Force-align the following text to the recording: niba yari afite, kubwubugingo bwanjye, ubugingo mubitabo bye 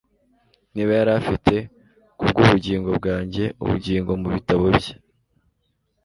niba 0.73 0.91
yari 0.99 1.11
afite, 1.19 1.53
kubwubugingo 2.17 2.89
bwanjye, 2.99 3.43
ubugingo 3.63 4.11
mubitabo 4.21 4.65
bye 4.77 4.93